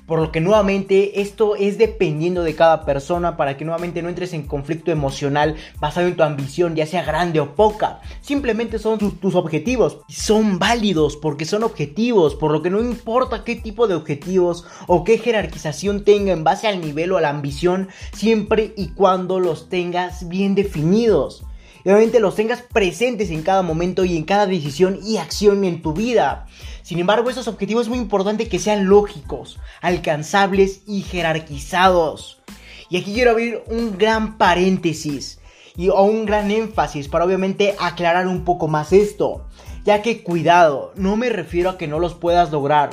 Por 0.06 0.20
lo 0.20 0.30
que 0.30 0.40
nuevamente 0.40 1.20
esto 1.20 1.56
es 1.56 1.78
dependiendo 1.78 2.44
de 2.44 2.54
cada 2.54 2.84
persona 2.84 3.36
para 3.36 3.56
que 3.56 3.64
nuevamente 3.64 4.02
no 4.02 4.08
entres 4.08 4.32
en 4.32 4.46
conflicto 4.46 4.92
emocional 4.92 5.56
basado 5.80 6.06
en 6.06 6.14
tu 6.14 6.22
ambición, 6.22 6.76
ya 6.76 6.86
sea 6.86 7.02
grande 7.02 7.40
o 7.40 7.56
poca. 7.56 8.00
Simplemente 8.20 8.78
son 8.78 8.98
tus, 8.98 9.34
objetivos. 9.34 9.98
Son 10.08 10.60
válidos 10.60 11.16
porque 11.16 11.44
son 11.44 11.64
objetivos, 11.64 12.36
por 12.36 12.52
lo 12.52 12.62
que 12.62 12.70
no 12.70 12.80
importa 12.80 13.42
qué 13.42 13.56
tipo 13.56 13.88
de 13.88 13.94
objetivos 13.94 14.64
o 14.86 15.02
qué 15.02 15.18
jerarquización 15.18 16.04
tenga 16.04 16.32
en 16.32 16.44
base 16.44 16.68
al 16.68 16.80
nivel 16.80 17.12
o 17.12 17.18
a 17.18 17.20
la 17.20 17.30
ambición, 17.30 17.88
siempre 18.12 18.72
y 18.76 18.88
cuando 18.88 19.40
los 19.40 19.68
tengas 19.68 20.28
bien 20.28 20.54
definidos 20.54 21.44
y 21.86 21.88
obviamente 21.90 22.18
los 22.18 22.34
tengas 22.34 22.62
presentes 22.62 23.30
en 23.30 23.42
cada 23.42 23.62
momento 23.62 24.04
y 24.04 24.16
en 24.16 24.24
cada 24.24 24.48
decisión 24.48 24.98
y 25.04 25.18
acción 25.18 25.62
en 25.62 25.82
tu 25.82 25.92
vida. 25.92 26.48
Sin 26.86 27.00
embargo, 27.00 27.30
esos 27.30 27.48
objetivos 27.48 27.82
es 27.82 27.88
muy 27.88 27.98
importante 27.98 28.48
que 28.48 28.60
sean 28.60 28.86
lógicos, 28.86 29.58
alcanzables 29.80 30.82
y 30.86 31.02
jerarquizados. 31.02 32.40
Y 32.88 32.96
aquí 32.96 33.12
quiero 33.12 33.32
abrir 33.32 33.64
un 33.66 33.98
gran 33.98 34.38
paréntesis 34.38 35.40
y, 35.76 35.88
un 35.88 36.26
gran 36.26 36.48
énfasis 36.52 37.08
para 37.08 37.24
obviamente 37.24 37.74
aclarar 37.80 38.28
un 38.28 38.44
poco 38.44 38.68
más 38.68 38.92
esto. 38.92 39.48
Ya 39.84 40.00
que 40.00 40.22
cuidado, 40.22 40.92
no 40.94 41.16
me 41.16 41.28
refiero 41.28 41.70
a 41.70 41.76
que 41.76 41.88
no 41.88 41.98
los 41.98 42.14
puedas 42.14 42.52
lograr. 42.52 42.90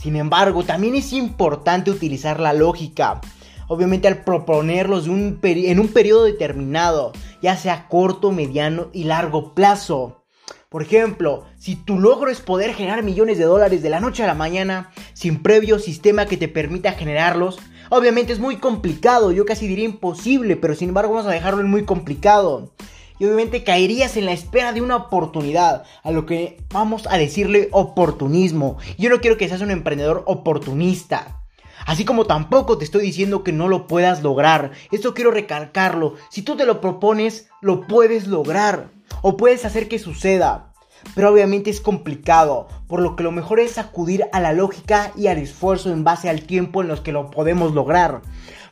Sin 0.00 0.14
embargo, 0.14 0.62
también 0.62 0.94
es 0.94 1.12
importante 1.12 1.90
utilizar 1.90 2.38
la 2.38 2.52
lógica 2.52 3.20
obviamente 3.66 4.06
al 4.06 4.22
proponerlos 4.22 5.08
en 5.08 5.80
un 5.80 5.88
periodo 5.88 6.22
determinado, 6.22 7.10
ya 7.42 7.56
sea 7.56 7.88
corto, 7.88 8.30
mediano 8.30 8.90
y 8.92 9.02
largo 9.02 9.54
plazo. 9.54 10.25
Por 10.68 10.82
ejemplo, 10.82 11.44
si 11.58 11.76
tu 11.76 12.00
logro 12.00 12.28
es 12.28 12.40
poder 12.40 12.74
generar 12.74 13.04
millones 13.04 13.38
de 13.38 13.44
dólares 13.44 13.82
de 13.82 13.90
la 13.90 14.00
noche 14.00 14.24
a 14.24 14.26
la 14.26 14.34
mañana, 14.34 14.90
sin 15.14 15.40
previo 15.40 15.78
sistema 15.78 16.26
que 16.26 16.36
te 16.36 16.48
permita 16.48 16.90
generarlos, 16.92 17.60
obviamente 17.88 18.32
es 18.32 18.40
muy 18.40 18.56
complicado, 18.56 19.30
yo 19.30 19.44
casi 19.44 19.68
diría 19.68 19.84
imposible, 19.84 20.56
pero 20.56 20.74
sin 20.74 20.88
embargo 20.88 21.14
vamos 21.14 21.28
a 21.28 21.34
dejarlo 21.34 21.60
en 21.60 21.70
muy 21.70 21.84
complicado. 21.84 22.72
Y 23.20 23.26
obviamente 23.26 23.62
caerías 23.62 24.16
en 24.16 24.26
la 24.26 24.32
espera 24.32 24.72
de 24.72 24.82
una 24.82 24.96
oportunidad, 24.96 25.84
a 26.02 26.10
lo 26.10 26.26
que 26.26 26.58
vamos 26.70 27.06
a 27.08 27.16
decirle 27.16 27.68
oportunismo. 27.70 28.76
Yo 28.98 29.08
no 29.08 29.20
quiero 29.20 29.36
que 29.36 29.48
seas 29.48 29.60
un 29.60 29.70
emprendedor 29.70 30.24
oportunista. 30.26 31.44
Así 31.86 32.04
como 32.04 32.24
tampoco 32.24 32.76
te 32.76 32.84
estoy 32.84 33.02
diciendo 33.02 33.44
que 33.44 33.52
no 33.52 33.68
lo 33.68 33.86
puedas 33.86 34.24
lograr. 34.24 34.72
Esto 34.90 35.14
quiero 35.14 35.30
recalcarlo. 35.30 36.14
Si 36.28 36.42
tú 36.42 36.56
te 36.56 36.66
lo 36.66 36.80
propones, 36.80 37.48
lo 37.62 37.86
puedes 37.86 38.26
lograr. 38.26 38.95
O 39.28 39.36
puedes 39.36 39.64
hacer 39.64 39.88
que 39.88 39.98
suceda. 39.98 40.72
Pero 41.16 41.32
obviamente 41.32 41.68
es 41.68 41.80
complicado, 41.80 42.68
por 42.86 43.00
lo 43.00 43.16
que 43.16 43.24
lo 43.24 43.32
mejor 43.32 43.58
es 43.58 43.76
acudir 43.76 44.26
a 44.30 44.38
la 44.38 44.52
lógica 44.52 45.10
y 45.16 45.26
al 45.26 45.38
esfuerzo 45.38 45.90
en 45.90 46.04
base 46.04 46.30
al 46.30 46.42
tiempo 46.42 46.80
en 46.80 46.86
los 46.86 47.00
que 47.00 47.10
lo 47.10 47.28
podemos 47.32 47.74
lograr. 47.74 48.22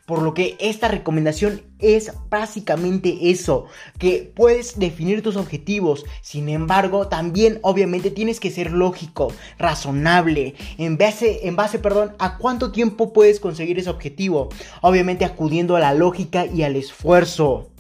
Por 0.07 0.23
lo 0.23 0.33
que 0.33 0.57
esta 0.61 0.87
recomendación 0.87 1.63
es 1.81 2.13
básicamente 2.31 3.31
eso, 3.31 3.67
que 3.99 4.33
puedes 4.33 4.79
definir 4.79 5.23
tus 5.23 5.35
objetivos, 5.35 6.07
sin 6.23 6.49
embargo 6.49 7.09
también 7.09 7.59
obviamente 7.63 8.13
tienes 8.13 8.39
que 8.39 8.53
ser 8.53 8.71
lógico, 8.71 9.33
razonable, 9.59 10.55
en 10.79 10.97
base, 10.97 11.49
en 11.49 11.57
base 11.57 11.81
perdón, 11.81 12.15
a 12.21 12.39
cuánto 12.39 12.71
tiempo 12.71 13.13
puedes 13.13 13.41
conseguir 13.41 13.81
ese 13.81 13.91
objetivo, 13.91 14.51
obviamente 14.83 15.25
acudiendo 15.25 15.75
a 15.75 15.81
la 15.81 15.95
lógica 15.95 16.47
y 16.47 16.63
al 16.63 16.77
esfuerzo. 16.77 17.73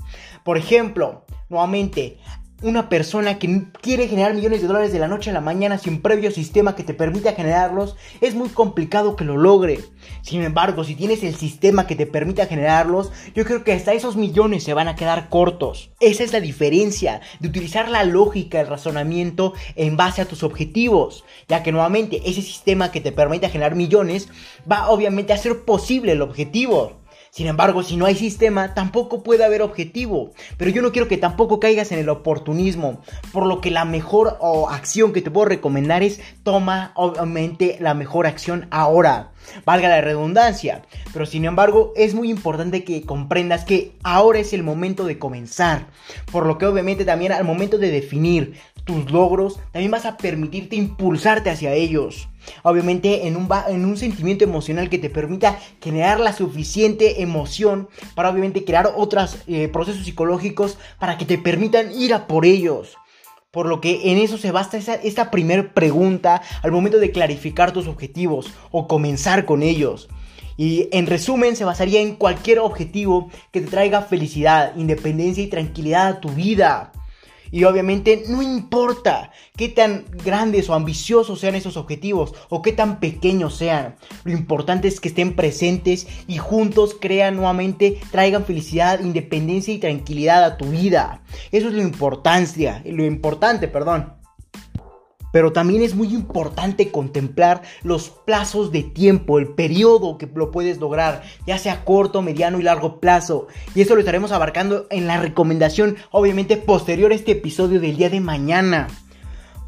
Por 0.43 0.59
ejemplo, 0.59 1.25
nuevamente, 1.49 2.19
una 2.63 2.89
persona 2.89 3.39
que 3.39 3.65
quiere 3.83 4.09
generar 4.09 4.35
millones 4.35 4.63
de 4.63 4.69
dólares 4.69 4.93
de 4.93 4.99
la 4.99 5.09
noche 5.09 5.31
a 5.31 5.35
la 5.35 5.41
mañana 5.41 5.79
sin 5.79 6.01
previo 6.01 6.31
sistema 6.31 6.75
que 6.75 6.83
te 6.83 6.95
permita 6.95 7.33
generarlos, 7.33 7.97
es 8.21 8.35
muy 8.35 8.49
complicado 8.49 9.17
que 9.17 9.25
lo 9.25 9.37
logre. 9.37 9.81
Sin 10.23 10.43
embargo, 10.43 10.85
si 10.85 10.95
tienes 10.95 11.23
el 11.23 11.35
sistema 11.35 11.87
que 11.87 11.97
te 11.97 12.07
permita 12.07 12.47
generarlos, 12.47 13.13
yo 13.35 13.45
creo 13.45 13.65
que 13.65 13.73
hasta 13.73 13.93
esos 13.93 14.17
millones 14.17 14.65
se 14.65 14.75
van 14.75 14.89
a 14.89 14.97
quedar 14.97 15.29
cortos. 15.29 15.91
Esa 16.01 16.25
es 16.25 16.33
la 16.33 16.41
diferencia 16.41 17.21
de 17.41 17.49
utilizar 17.49 17.89
la 17.89 18.05
lógica, 18.05 18.61
el 18.61 18.69
razonamiento 18.69 19.53
en 19.77 19.97
base 19.97 20.23
a 20.23 20.27
tus 20.27 20.43
objetivos, 20.43 21.25
ya 21.49 21.63
que 21.63 21.73
nuevamente 21.73 22.23
ese 22.25 22.43
sistema 22.43 22.91
que 22.91 23.01
te 23.01 23.13
permita 23.13 23.51
generar 23.51 23.75
millones 23.75 24.29
va 24.71 24.89
obviamente 24.89 25.33
a 25.33 25.37
hacer 25.37 25.65
posible 25.65 26.13
el 26.13 26.23
objetivo. 26.23 27.04
Sin 27.35 27.49
embargo, 27.49 27.83
si 27.83 27.97
no 27.97 28.07
hay 28.07 28.15
sistema, 28.15 28.75
tampoco 28.75 29.25
puede 29.25 29.45
haber 29.45 29.61
objetivo. 29.61 30.31
Pero 30.57 30.71
yo 30.71 30.83
no 30.83 30.93
quiero 30.93 31.09
que 31.09 31.17
tampoco 31.17 31.59
caigas 31.59 31.91
en 31.91 31.99
el 31.99 32.09
oportunismo. 32.09 33.03
Por 33.33 33.47
lo 33.47 33.61
que 33.61 33.73
la 33.73 33.85
mejor 33.85 34.39
acción 34.71 35.13
que 35.13 35.21
te 35.21 35.33
puedo 35.33 35.47
recomendar 35.47 36.05
es 36.05 36.21
toma 36.45 36.93
obviamente 36.95 37.77
la 37.81 37.93
mejor 37.95 38.29
acción 38.29 38.69
ahora. 38.71 39.33
Valga 39.65 39.89
la 39.89 40.01
redundancia. 40.01 40.83
Pero 41.13 41.27
sin 41.27 41.45
embargo, 41.45 41.93
es 41.97 42.15
muy 42.15 42.31
importante 42.31 42.85
que 42.85 43.03
comprendas 43.03 43.65
que 43.65 43.97
ahora 44.05 44.39
es 44.39 44.53
el 44.53 44.63
momento 44.63 45.05
de 45.05 45.19
comenzar. 45.19 45.89
Por 46.31 46.47
lo 46.47 46.57
que 46.57 46.67
obviamente 46.67 47.05
también 47.05 47.33
al 47.33 47.43
momento 47.43 47.79
de 47.79 47.91
definir 47.91 48.55
tus 48.85 49.11
logros, 49.11 49.61
también 49.73 49.91
vas 49.91 50.05
a 50.05 50.17
permitirte 50.17 50.77
impulsarte 50.77 51.51
hacia 51.51 51.73
ellos. 51.73 52.29
Obviamente 52.63 53.27
en 53.27 53.37
un, 53.37 53.49
en 53.69 53.85
un 53.85 53.97
sentimiento 53.97 54.45
emocional 54.45 54.91
que 54.91 54.99
te 54.99 55.11
permita 55.11 55.59
generar 55.83 56.21
la 56.21 56.33
suficiente 56.33 57.23
emoción 57.23 57.89
para 58.15 58.31
obviamente 58.31 58.65
crear 58.65 58.93
otros 58.97 59.39
eh, 59.47 59.69
procesos 59.69 60.05
psicológicos 60.05 60.79
para 60.99 61.17
que 61.17 61.25
te 61.25 61.39
permitan 61.39 61.91
ir 61.93 62.13
a 62.13 62.27
por 62.27 62.45
ellos. 62.45 62.97
Por 63.51 63.67
lo 63.67 63.81
que 63.81 64.11
en 64.11 64.19
eso 64.19 64.37
se 64.37 64.51
basta 64.51 64.77
esa, 64.77 64.95
esta 64.97 65.31
primera 65.31 65.73
pregunta 65.73 66.43
al 66.63 66.73
momento 66.73 66.99
de 66.99 67.13
clarificar 67.13 67.73
tus 67.73 67.87
objetivos 67.87 68.53
o 68.73 68.89
comenzar 68.89 69.45
con 69.45 69.63
ellos. 69.63 70.09
Y 70.57 70.89
en 70.93 71.07
resumen 71.07 71.57
se 71.57 71.65
basaría 71.65 72.01
en 72.01 72.17
cualquier 72.17 72.59
objetivo 72.59 73.31
que 73.53 73.61
te 73.61 73.69
traiga 73.69 74.03
felicidad, 74.03 74.77
independencia 74.77 75.43
y 75.43 75.49
tranquilidad 75.49 76.07
a 76.09 76.21
tu 76.21 76.29
vida. 76.31 76.93
Y 77.55 77.63
obviamente 77.63 78.25
no 78.27 78.43
importa 78.43 79.31
qué 79.57 79.69
tan 79.69 80.07
grandes 80.25 80.69
o 80.69 80.75
ambiciosos 80.75 81.39
sean 81.39 81.55
esos 81.55 81.77
objetivos 81.77 82.35
o 82.49 82.63
qué 82.63 82.73
tan 82.73 82.99
pequeños 82.99 83.55
sean. 83.57 83.95
Lo 84.25 84.33
importante 84.33 84.89
es 84.89 84.99
que 84.99 85.07
estén 85.07 85.37
presentes 85.37 86.09
y 86.27 86.39
juntos 86.39 86.97
crean 87.01 87.37
nuevamente, 87.37 88.01
traigan 88.11 88.45
felicidad, 88.45 88.99
independencia 88.99 89.73
y 89.73 89.79
tranquilidad 89.79 90.43
a 90.43 90.57
tu 90.57 90.65
vida. 90.71 91.23
Eso 91.53 91.69
es 91.69 91.75
lo 91.75 91.81
importancia, 91.81 92.83
lo 92.87 93.05
importante, 93.05 93.69
perdón. 93.69 94.24
Pero 95.35 95.53
también 95.53 95.83
es 95.83 95.97
muy 95.97 96.15
importante 96.15 96.93
contemplar 96.93 97.63
los 97.83 98.09
plazos 98.09 98.71
de 98.71 98.85
tiempo, 98.85 99.41
el 99.41 99.49
periodo 99.49 100.17
que 100.17 100.29
lo 100.33 100.53
puedes 100.53 100.79
lograr, 100.79 101.23
ya 101.45 101.59
sea 101.59 101.85
corto, 101.85 102.23
mediano 102.23 102.61
y 102.61 102.63
largo 102.63 103.01
plazo. 103.01 103.49
Y 103.75 103.81
eso 103.81 103.97
lo 103.97 104.01
estaremos 104.01 104.31
abarcando 104.31 104.87
en 104.91 105.09
la 105.09 105.21
recomendación, 105.21 105.97
obviamente 106.13 106.57
posterior 106.57 107.11
a 107.11 107.17
este 107.17 107.33
episodio 107.33 107.81
del 107.81 107.97
día 107.97 108.11
de 108.11 108.21
mañana. 108.21 108.87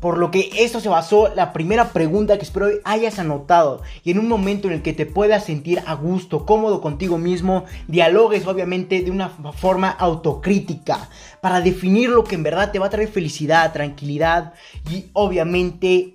Por 0.01 0.19
lo 0.19 0.31
que 0.31 0.51
eso 0.59 0.81
se 0.81 0.89
basó 0.89 1.33
la 1.35 1.53
primera 1.53 1.93
pregunta 1.93 2.37
que 2.37 2.45
espero 2.45 2.69
hayas 2.85 3.19
anotado 3.19 3.83
y 4.05 4.11
en 4.11 4.19
un 4.19 4.29
momento 4.29 4.69
en 4.69 4.75
el 4.75 4.83
que 4.83 4.93
te 4.93 5.07
puedas 5.07 5.45
sentir 5.45 5.83
a 5.87 5.95
gusto, 5.95 6.45
cómodo 6.45 6.81
contigo 6.81 7.19
mismo, 7.19 7.65
dialogues 7.89 8.47
obviamente 8.47 9.03
de 9.03 9.11
una 9.11 9.29
forma 9.29 9.91
autocrítica 9.91 11.09
para 11.41 11.61
definir 11.61 12.11
lo 12.11 12.25
que 12.25 12.35
en 12.35 12.43
verdad 12.43 12.73
te 12.73 12.79
va 12.79 12.87
a 12.87 12.91
traer 12.91 13.09
felicidad, 13.09 13.73
tranquilidad 13.73 14.55
y 14.91 15.07
obviamente 15.13 16.15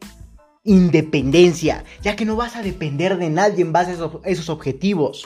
independencia, 0.64 1.84
ya 2.02 2.16
que 2.16 2.26
no 2.26 2.36
vas 2.36 2.56
a 2.56 2.62
depender 2.62 3.18
de 3.18 3.30
nadie 3.30 3.62
en 3.62 3.74
base 3.74 3.92
a 3.92 4.30
esos 4.30 4.50
objetivos. 4.50 5.26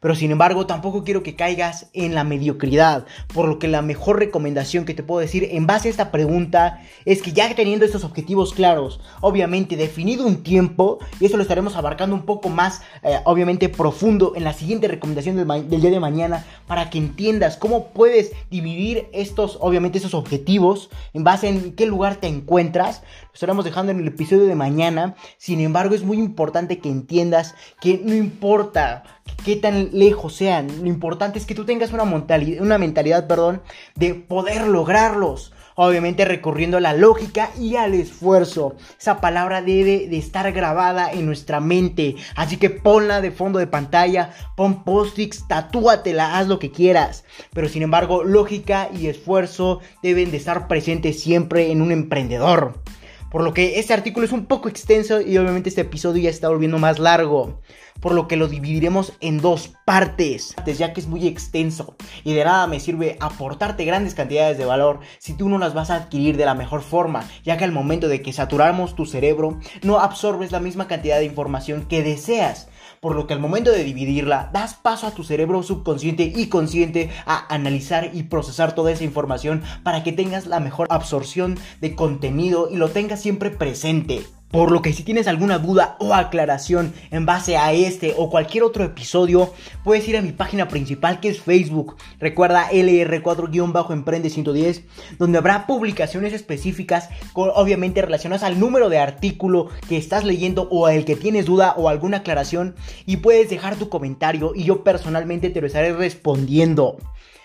Pero 0.00 0.14
sin 0.14 0.30
embargo, 0.30 0.66
tampoco 0.66 1.04
quiero 1.04 1.22
que 1.22 1.36
caigas 1.36 1.88
en 1.92 2.14
la 2.14 2.24
mediocridad. 2.24 3.06
Por 3.32 3.48
lo 3.48 3.58
que 3.58 3.68
la 3.68 3.82
mejor 3.82 4.18
recomendación 4.18 4.84
que 4.84 4.94
te 4.94 5.02
puedo 5.02 5.20
decir 5.20 5.48
en 5.52 5.66
base 5.66 5.88
a 5.88 5.90
esta 5.90 6.10
pregunta 6.10 6.82
es 7.04 7.22
que 7.22 7.32
ya 7.32 7.54
teniendo 7.54 7.84
estos 7.84 8.04
objetivos 8.04 8.52
claros, 8.52 9.00
obviamente 9.20 9.76
definido 9.76 10.26
un 10.26 10.42
tiempo, 10.42 10.98
y 11.20 11.26
eso 11.26 11.36
lo 11.36 11.42
estaremos 11.42 11.76
abarcando 11.76 12.14
un 12.14 12.22
poco 12.22 12.48
más, 12.48 12.82
eh, 13.02 13.18
obviamente 13.24 13.68
profundo 13.68 14.32
en 14.36 14.44
la 14.44 14.52
siguiente 14.52 14.88
recomendación 14.88 15.36
del, 15.36 15.68
del, 15.68 15.80
día 15.80 15.90
de 15.90 16.00
mañana, 16.00 16.44
para 16.66 16.90
que 16.90 16.98
entiendas 16.98 17.56
cómo 17.56 17.88
puedes 17.88 18.32
dividir 18.50 19.08
estos, 19.12 19.58
obviamente, 19.60 19.98
esos 19.98 20.14
objetivos 20.14 20.90
en 21.14 21.24
base 21.24 21.48
en 21.48 21.72
qué 21.72 21.86
lugar 21.86 22.16
te 22.16 22.26
encuentras. 22.26 23.02
Estaremos 23.36 23.66
dejando 23.66 23.92
en 23.92 24.00
el 24.00 24.08
episodio 24.08 24.46
de 24.46 24.54
mañana. 24.54 25.14
Sin 25.36 25.60
embargo, 25.60 25.94
es 25.94 26.04
muy 26.04 26.16
importante 26.16 26.78
que 26.78 26.88
entiendas 26.88 27.54
que 27.82 28.00
no 28.02 28.14
importa 28.14 29.02
qué 29.44 29.56
tan 29.56 29.90
lejos 29.92 30.34
sean. 30.34 30.68
Lo 30.80 30.88
importante 30.88 31.38
es 31.38 31.44
que 31.44 31.54
tú 31.54 31.66
tengas 31.66 31.92
una 31.92 32.06
mentalidad, 32.06 32.62
una 32.62 32.78
mentalidad 32.78 33.26
perdón, 33.26 33.60
de 33.94 34.14
poder 34.14 34.66
lograrlos. 34.66 35.52
Obviamente 35.74 36.24
recurriendo 36.24 36.78
a 36.78 36.80
la 36.80 36.94
lógica 36.94 37.50
y 37.60 37.76
al 37.76 37.92
esfuerzo. 37.92 38.76
Esa 38.98 39.20
palabra 39.20 39.60
debe 39.60 40.08
de 40.08 40.16
estar 40.16 40.50
grabada 40.52 41.12
en 41.12 41.26
nuestra 41.26 41.60
mente. 41.60 42.16
Así 42.36 42.56
que 42.56 42.70
ponla 42.70 43.20
de 43.20 43.32
fondo 43.32 43.58
de 43.58 43.66
pantalla, 43.66 44.30
pon 44.56 44.82
post-its, 44.82 45.46
tatúatela, 45.46 46.38
haz 46.38 46.48
lo 46.48 46.58
que 46.58 46.70
quieras. 46.70 47.24
Pero 47.52 47.68
sin 47.68 47.82
embargo, 47.82 48.24
lógica 48.24 48.88
y 48.98 49.08
esfuerzo 49.08 49.80
deben 50.02 50.30
de 50.30 50.38
estar 50.38 50.68
presentes 50.68 51.20
siempre 51.20 51.70
en 51.70 51.82
un 51.82 51.92
emprendedor. 51.92 52.80
Por 53.30 53.42
lo 53.42 53.52
que 53.52 53.78
este 53.78 53.92
artículo 53.92 54.24
es 54.24 54.32
un 54.32 54.46
poco 54.46 54.68
extenso 54.68 55.20
y 55.20 55.36
obviamente 55.36 55.68
este 55.68 55.80
episodio 55.80 56.22
ya 56.22 56.30
está 56.30 56.48
volviendo 56.48 56.78
más 56.78 56.98
largo. 56.98 57.60
Por 58.00 58.12
lo 58.12 58.28
que 58.28 58.36
lo 58.36 58.46
dividiremos 58.46 59.14
en 59.20 59.38
dos 59.38 59.72
partes, 59.84 60.54
ya 60.66 60.92
que 60.92 61.00
es 61.00 61.06
muy 61.06 61.26
extenso. 61.26 61.96
Y 62.24 62.34
de 62.34 62.44
nada 62.44 62.66
me 62.66 62.78
sirve 62.78 63.16
aportarte 63.20 63.84
grandes 63.84 64.14
cantidades 64.14 64.58
de 64.58 64.66
valor 64.66 65.00
si 65.18 65.32
tú 65.32 65.48
no 65.48 65.58
las 65.58 65.74
vas 65.74 65.90
a 65.90 65.96
adquirir 65.96 66.36
de 66.36 66.44
la 66.44 66.54
mejor 66.54 66.82
forma, 66.82 67.24
ya 67.42 67.56
que 67.56 67.64
al 67.64 67.72
momento 67.72 68.08
de 68.08 68.22
que 68.22 68.32
saturamos 68.32 68.94
tu 68.94 69.06
cerebro, 69.06 69.58
no 69.82 69.98
absorbes 69.98 70.52
la 70.52 70.60
misma 70.60 70.86
cantidad 70.86 71.18
de 71.18 71.24
información 71.24 71.86
que 71.86 72.02
deseas 72.02 72.68
por 73.06 73.14
lo 73.14 73.28
que 73.28 73.34
al 73.34 73.38
momento 73.38 73.70
de 73.70 73.84
dividirla 73.84 74.50
das 74.52 74.74
paso 74.74 75.06
a 75.06 75.12
tu 75.12 75.22
cerebro 75.22 75.62
subconsciente 75.62 76.32
y 76.34 76.48
consciente 76.48 77.08
a 77.24 77.54
analizar 77.54 78.10
y 78.12 78.24
procesar 78.24 78.74
toda 78.74 78.90
esa 78.90 79.04
información 79.04 79.62
para 79.84 80.02
que 80.02 80.10
tengas 80.10 80.46
la 80.48 80.58
mejor 80.58 80.88
absorción 80.90 81.56
de 81.80 81.94
contenido 81.94 82.68
y 82.68 82.74
lo 82.74 82.88
tengas 82.88 83.22
siempre 83.22 83.50
presente. 83.50 84.24
Por 84.50 84.70
lo 84.70 84.80
que 84.80 84.92
si 84.92 85.02
tienes 85.02 85.26
alguna 85.26 85.58
duda 85.58 85.96
o 85.98 86.14
aclaración 86.14 86.94
en 87.10 87.26
base 87.26 87.56
a 87.56 87.72
este 87.72 88.14
o 88.16 88.30
cualquier 88.30 88.62
otro 88.62 88.84
episodio, 88.84 89.52
puedes 89.82 90.08
ir 90.08 90.16
a 90.16 90.22
mi 90.22 90.30
página 90.30 90.68
principal 90.68 91.18
que 91.18 91.28
es 91.28 91.40
Facebook. 91.40 91.96
Recuerda 92.20 92.70
LR4-Emprende 92.70 94.30
110, 94.30 94.84
donde 95.18 95.38
habrá 95.38 95.66
publicaciones 95.66 96.32
específicas, 96.32 97.08
obviamente 97.34 98.02
relacionadas 98.02 98.44
al 98.44 98.60
número 98.60 98.88
de 98.88 98.98
artículo 98.98 99.68
que 99.88 99.96
estás 99.96 100.24
leyendo 100.24 100.68
o 100.70 100.88
el 100.88 101.04
que 101.04 101.16
tienes 101.16 101.46
duda 101.46 101.74
o 101.76 101.88
alguna 101.88 102.18
aclaración. 102.18 102.76
Y 103.04 103.16
puedes 103.16 103.50
dejar 103.50 103.74
tu 103.74 103.88
comentario 103.88 104.52
y 104.54 104.62
yo 104.62 104.84
personalmente 104.84 105.50
te 105.50 105.60
lo 105.60 105.66
estaré 105.66 105.92
respondiendo. 105.92 106.98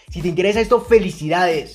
Si 0.09 0.21
te 0.21 0.27
interesa 0.27 0.59
esto, 0.59 0.81
felicidades 0.81 1.73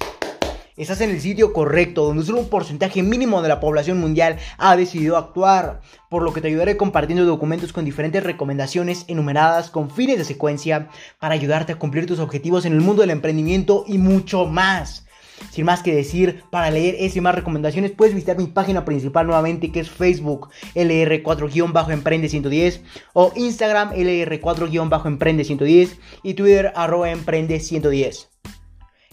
estás 0.76 1.00
en 1.00 1.10
el 1.10 1.20
sitio 1.20 1.52
correcto, 1.52 2.04
donde 2.04 2.24
solo 2.24 2.38
un 2.38 2.48
porcentaje 2.48 3.02
mínimo 3.02 3.42
de 3.42 3.48
la 3.48 3.60
población 3.60 3.98
mundial 3.98 4.38
ha 4.58 4.76
decidido 4.76 5.16
actuar, 5.16 5.80
por 6.10 6.22
lo 6.22 6.32
que 6.32 6.40
te 6.40 6.48
ayudaré 6.48 6.76
compartiendo 6.76 7.24
documentos 7.24 7.72
con 7.72 7.84
diferentes 7.84 8.22
recomendaciones 8.22 9.04
enumeradas 9.08 9.70
con 9.70 9.90
fines 9.90 10.18
de 10.18 10.24
secuencia 10.24 10.88
para 11.18 11.34
ayudarte 11.34 11.72
a 11.72 11.78
cumplir 11.78 12.06
tus 12.06 12.18
objetivos 12.18 12.64
en 12.64 12.72
el 12.72 12.80
mundo 12.80 13.02
del 13.02 13.10
emprendimiento 13.10 13.84
y 13.86 13.98
mucho 13.98 14.46
más. 14.46 15.06
Sin 15.50 15.66
más 15.66 15.82
que 15.82 15.94
decir, 15.94 16.44
para 16.50 16.70
leer 16.70 16.96
ese 16.98 17.18
y 17.18 17.20
más 17.20 17.34
recomendaciones 17.34 17.92
puedes 17.92 18.14
visitar 18.14 18.38
mi 18.38 18.46
página 18.46 18.84
principal 18.84 19.26
nuevamente 19.26 19.70
que 19.70 19.80
es 19.80 19.90
Facebook 19.90 20.48
LR4-Emprende110 20.74 22.80
o 23.12 23.32
Instagram 23.36 23.92
LR4-Emprende110 23.92 25.98
y 26.22 26.34
Twitter 26.34 26.72
arroba 26.74 27.12
Emprende110. 27.12 28.28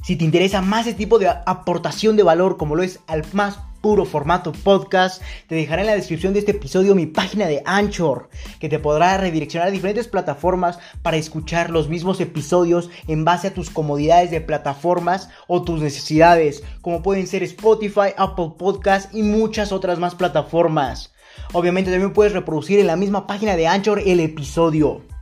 Si 0.03 0.17
te 0.17 0.25
interesa 0.25 0.61
más 0.61 0.85
este 0.85 0.97
tipo 0.97 1.17
de 1.17 1.29
aportación 1.29 2.17
de 2.17 2.23
valor 2.23 2.57
como 2.57 2.75
lo 2.75 2.83
es 2.83 2.99
al 3.07 3.23
más 3.31 3.59
puro 3.79 4.03
formato 4.03 4.51
podcast, 4.51 5.21
te 5.47 5.55
dejaré 5.55 5.83
en 5.83 5.87
la 5.87 5.95
descripción 5.95 6.33
de 6.33 6.39
este 6.39 6.51
episodio 6.51 6.93
mi 6.93 7.05
página 7.05 7.47
de 7.47 7.63
Anchor, 7.65 8.29
que 8.59 8.67
te 8.67 8.79
podrá 8.79 9.17
redireccionar 9.17 9.69
a 9.69 9.71
diferentes 9.71 10.09
plataformas 10.09 10.77
para 11.03 11.15
escuchar 11.15 11.69
los 11.69 11.87
mismos 11.87 12.19
episodios 12.19 12.89
en 13.07 13.23
base 13.23 13.47
a 13.47 13.53
tus 13.53 13.69
comodidades 13.69 14.29
de 14.29 14.41
plataformas 14.41 15.29
o 15.47 15.63
tus 15.63 15.81
necesidades, 15.81 16.63
como 16.81 17.01
pueden 17.01 17.25
ser 17.25 17.41
Spotify, 17.43 18.11
Apple 18.17 18.55
Podcast 18.57 19.15
y 19.15 19.23
muchas 19.23 19.71
otras 19.71 19.99
más 19.99 20.15
plataformas. 20.15 21.13
Obviamente 21.53 21.91
también 21.91 22.11
puedes 22.11 22.33
reproducir 22.33 22.77
en 22.79 22.87
la 22.87 22.97
misma 22.97 23.25
página 23.25 23.55
de 23.55 23.67
Anchor 23.67 24.01
el 24.05 24.19
episodio. 24.19 25.12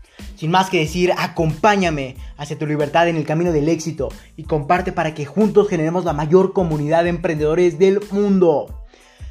Sin 0.41 0.49
más 0.49 0.71
que 0.71 0.79
decir, 0.79 1.13
acompáñame 1.19 2.15
hacia 2.35 2.57
tu 2.57 2.65
libertad 2.65 3.07
en 3.07 3.15
el 3.15 3.27
camino 3.27 3.51
del 3.51 3.69
éxito 3.69 4.09
y 4.35 4.41
comparte 4.41 4.91
para 4.91 5.13
que 5.13 5.23
juntos 5.23 5.69
generemos 5.69 6.03
la 6.03 6.13
mayor 6.13 6.51
comunidad 6.53 7.03
de 7.03 7.11
emprendedores 7.11 7.77
del 7.77 7.99
mundo. 8.09 8.65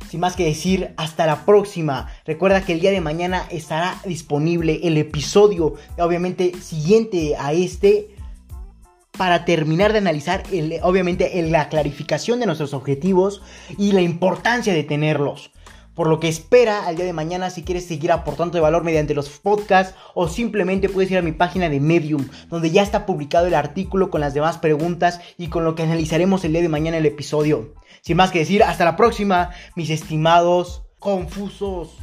Sin 0.08 0.20
más 0.20 0.36
que 0.36 0.44
decir, 0.44 0.94
hasta 0.96 1.26
la 1.26 1.44
próxima. 1.44 2.06
Recuerda 2.24 2.64
que 2.64 2.74
el 2.74 2.80
día 2.80 2.92
de 2.92 3.00
mañana 3.00 3.44
estará 3.50 4.00
disponible 4.04 4.82
el 4.84 4.96
episodio, 4.98 5.74
obviamente 5.98 6.52
siguiente 6.62 7.34
a 7.36 7.54
este, 7.54 8.14
para 9.18 9.44
terminar 9.44 9.90
de 9.90 9.98
analizar, 9.98 10.44
obviamente, 10.82 11.42
la 11.50 11.68
clarificación 11.68 12.38
de 12.38 12.46
nuestros 12.46 12.72
objetivos 12.72 13.42
y 13.76 13.90
la 13.90 14.02
importancia 14.02 14.72
de 14.72 14.84
tenerlos 14.84 15.50
por 16.00 16.08
lo 16.08 16.18
que 16.18 16.28
espera 16.28 16.86
al 16.86 16.96
día 16.96 17.04
de 17.04 17.12
mañana 17.12 17.50
si 17.50 17.62
quieres 17.62 17.84
seguir 17.84 18.10
aportando 18.10 18.54
de 18.54 18.62
valor 18.62 18.84
mediante 18.84 19.12
los 19.12 19.28
podcasts 19.28 19.94
o 20.14 20.28
simplemente 20.28 20.88
puedes 20.88 21.10
ir 21.10 21.18
a 21.18 21.20
mi 21.20 21.32
página 21.32 21.68
de 21.68 21.78
Medium, 21.78 22.26
donde 22.48 22.70
ya 22.70 22.82
está 22.82 23.04
publicado 23.04 23.48
el 23.48 23.54
artículo 23.54 24.08
con 24.08 24.22
las 24.22 24.32
demás 24.32 24.56
preguntas 24.56 25.20
y 25.36 25.48
con 25.48 25.62
lo 25.62 25.74
que 25.74 25.82
analizaremos 25.82 26.42
el 26.42 26.52
día 26.52 26.62
de 26.62 26.70
mañana 26.70 26.96
el 26.96 27.04
episodio. 27.04 27.74
Sin 28.00 28.16
más 28.16 28.30
que 28.30 28.38
decir, 28.38 28.62
hasta 28.62 28.86
la 28.86 28.96
próxima, 28.96 29.50
mis 29.76 29.90
estimados 29.90 30.84
confusos. 30.98 31.98